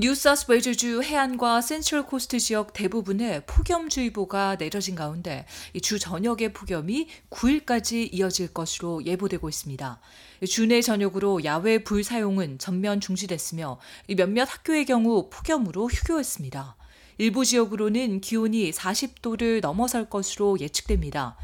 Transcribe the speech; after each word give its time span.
뉴사우스웨일스주 0.00 1.02
해안과 1.02 1.60
센트럴 1.60 2.06
코스트 2.06 2.38
지역 2.38 2.72
대부분에 2.72 3.40
폭염주의보가 3.46 4.56
내려진 4.56 4.94
가운데 4.94 5.44
주 5.82 5.98
전역의 5.98 6.52
폭염이 6.52 7.08
9일까지 7.30 8.08
이어질 8.12 8.54
것으로 8.54 9.04
예보되고 9.04 9.48
있습니다. 9.48 10.00
주내 10.48 10.82
전역으로 10.82 11.42
야외 11.42 11.82
불 11.82 12.04
사용은 12.04 12.58
전면 12.60 13.00
중지됐으며 13.00 13.80
몇몇 14.16 14.44
학교의 14.48 14.84
경우 14.84 15.28
폭염으로 15.30 15.88
휴교했습니다. 15.88 16.76
일부 17.20 17.44
지역으로는 17.44 18.20
기온이 18.20 18.70
40도를 18.70 19.60
넘어설 19.60 20.08
것으로 20.08 20.60
예측됩니다. 20.60 21.36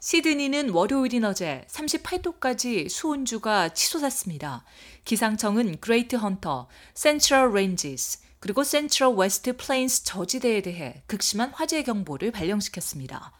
시드니는 0.00 0.70
월요일인 0.70 1.24
어제 1.24 1.64
38도까지 1.68 2.88
수은주가 2.88 3.70
치솟았습니다. 3.70 4.64
기상청은 5.04 5.80
그레이트 5.80 6.14
헌터, 6.14 6.68
센트럴 6.94 7.52
레인지스, 7.52 8.20
그리고 8.38 8.62
센트럴 8.62 9.14
웨스트 9.16 9.56
플레인스 9.56 10.04
저지대에 10.04 10.62
대해 10.62 11.02
극심한 11.08 11.50
화재 11.50 11.82
경보를 11.82 12.30
발령시켰습니다. 12.30 13.32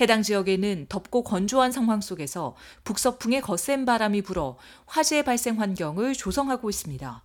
해당 0.00 0.22
지역에는 0.22 0.86
덥고 0.88 1.24
건조한 1.24 1.72
상황 1.72 2.00
속에서 2.00 2.54
북서풍의 2.84 3.40
거센 3.40 3.84
바람이 3.84 4.22
불어 4.22 4.56
화재 4.86 5.22
발생 5.22 5.60
환경을 5.60 6.14
조성하고 6.14 6.70
있습니다. 6.70 7.24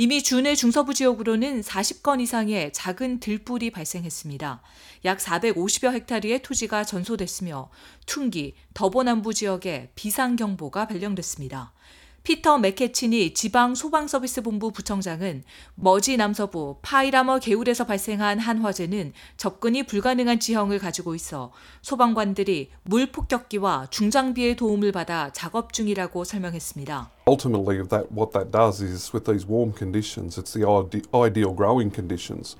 이미 0.00 0.22
주내 0.22 0.54
중서부 0.54 0.94
지역으로는 0.94 1.60
40건 1.62 2.20
이상의 2.20 2.72
작은 2.72 3.18
들불이 3.18 3.72
발생했습니다. 3.72 4.62
약 5.04 5.18
450여 5.18 5.92
헥타르의 5.92 6.42
토지가 6.42 6.84
전소됐으며 6.84 7.68
퉁기, 8.06 8.54
더보 8.74 9.02
남부 9.02 9.34
지역에 9.34 9.90
비상경보가 9.96 10.86
발령됐습니다. 10.86 11.72
피터 12.28 12.58
맥케치니 12.58 13.32
지방 13.32 13.74
소방서비스 13.74 14.42
본부 14.42 14.70
부청장은 14.70 15.44
머지 15.76 16.18
남서부 16.18 16.76
파이라머 16.82 17.38
개울에서 17.38 17.86
발생한 17.86 18.38
한 18.38 18.58
화재는 18.58 19.14
접근이 19.38 19.84
불가능한 19.84 20.38
지형을 20.38 20.78
가지고 20.78 21.14
있어 21.14 21.52
소방관들이 21.80 22.68
물 22.82 23.10
폭격기와 23.10 23.86
중장비의 23.88 24.56
도움을 24.56 24.92
받아 24.92 25.30
작업 25.32 25.72
중이라고 25.72 26.24
설명했습니다. 26.24 27.10
Ultimately, 27.26 27.88
that 27.88 28.08
what 28.14 28.32
that 28.32 28.50
does 28.50 28.84
is 28.84 29.10
with 29.14 29.24
these 29.24 29.48
warm 29.48 29.72
conditions, 29.74 30.38
it's 30.38 30.52
the 30.52 30.66
ideal 31.14 31.56
growing 31.56 31.90
conditions. 31.90 32.58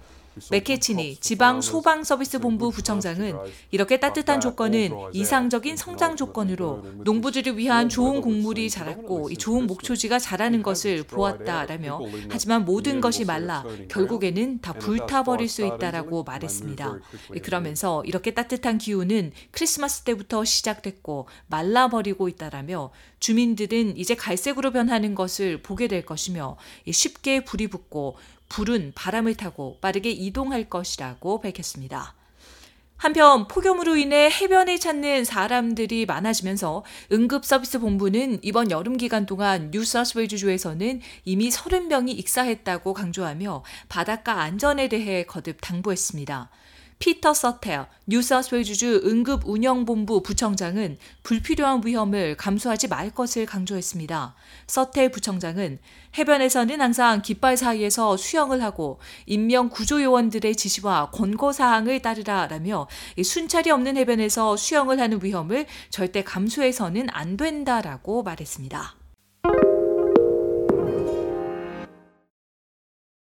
맥케치니 0.51 1.17
지방 1.17 1.61
소방 1.61 2.05
서비스 2.05 2.39
본부 2.39 2.71
부청장은 2.71 3.37
이렇게 3.71 4.01
따뜻한 4.01 4.41
조건은 4.41 4.93
이상적인 5.13 5.77
성장 5.77 6.17
조건으로 6.17 6.85
농부들을 7.05 7.57
위한 7.57 7.89
좋은 7.89 8.21
곡물이 8.21 8.71
자랐고 8.71 9.31
이 9.31 9.37
좋은 9.37 9.67
목초지가 9.67 10.19
자라는 10.19 10.63
것을 10.63 11.03
보았다라며 11.05 12.01
하지만 12.31 12.65
모든 12.65 13.01
것이 13.01 13.25
말라 13.25 13.65
결국에는 13.89 14.61
다 14.61 14.73
불타버릴 14.73 15.49
수 15.49 15.65
있다라고 15.67 16.25
말했습니다. 16.25 16.99
그러면서 17.43 18.05
이렇게 18.05 18.33
따뜻한 18.35 18.79
기후는 18.79 19.33
크리스마스 19.51 20.03
때부터 20.03 20.45
시작됐고 20.45 21.29
말라버리고 21.47 22.29
있다라며 22.29 22.91
주민들은 23.21 23.97
이제 23.97 24.15
갈색으로 24.15 24.71
변하는 24.71 25.15
것을 25.15 25.63
보게 25.63 25.89
될 25.89 26.05
것이며 26.05 26.57
쉽게 26.91 27.45
불이 27.45 27.69
붙고 27.69 28.17
불은 28.49 28.93
바람을 28.95 29.35
타고 29.35 29.79
빠르게 29.81 30.11
이동할 30.11 30.69
것이라고 30.69 31.41
밝혔습니다. 31.41 32.15
한편 32.99 33.47
폭염으로 33.47 33.97
인해 33.97 34.29
해변을 34.29 34.81
찾는 34.81 35.25
사람들이 35.25 36.05
많아지면서 36.05 36.85
응급서비스 37.13 37.79
본부는 37.79 38.41
이번 38.43 38.73
여름 38.73 38.97
기간 38.97 39.25
동안 39.25 39.71
뉴사스웨이주주에서는 39.71 41.01
이미 41.25 41.49
30명이 41.49 42.19
익사했다고 42.19 42.95
강조하며 42.95 43.63
바닷가 43.89 44.43
안전에 44.43 44.89
대해 44.89 45.23
거듭 45.23 45.59
당부했습니다. 45.61 46.51
피터 46.99 47.33
서텔 47.33 47.87
뉴사스웨이주주 48.07 49.03
응급 49.05 49.47
운영본부 49.47 50.23
부청장은 50.25 50.99
불필요한 51.23 51.83
위험을 51.85 52.37
감수하지 52.37 52.89
말 52.89 53.11
것을 53.11 53.47
강조했습니다. 53.47 54.35
서텔 54.67 55.11
부청장은 55.11 55.79
해변에서는 56.19 56.81
항상 56.81 57.23
깃발 57.23 57.57
사이에서 57.57 58.17
수영을 58.17 58.65
하고 58.65 58.99
인명 59.27 59.69
구조 59.69 60.03
요원들의 60.03 60.57
지시와 60.57 61.11
권고 61.13 61.53
사항을 61.53 62.03
따르라라며 62.03 62.89
순찰이 63.23 63.71
없는 63.71 63.97
해변에서 63.97 64.57
수영을 64.57 64.99
하는 64.99 65.23
위험을 65.23 65.67
절대 65.91 66.25
감수해서는 66.25 67.09
안 67.11 67.37
된다라고 67.37 68.25
말했습니다. 68.25 68.98